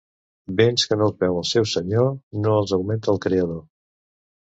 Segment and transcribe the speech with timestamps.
[0.61, 2.11] Béns que no els veu el seu senyor,
[2.47, 3.65] no els augmenta el Creador.